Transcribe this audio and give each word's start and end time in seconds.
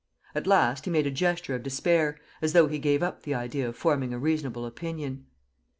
At 0.33 0.47
last, 0.47 0.85
he 0.85 0.89
made 0.89 1.05
a 1.05 1.11
gesture 1.11 1.53
of 1.53 1.61
despair, 1.61 2.17
as 2.41 2.53
though 2.53 2.65
he 2.67 2.79
gave 2.79 3.03
up 3.03 3.21
the 3.21 3.35
idea 3.35 3.69
of 3.69 3.75
forming 3.77 4.15
a 4.15 4.17
reasonable 4.17 4.65
opinion. 4.65 5.27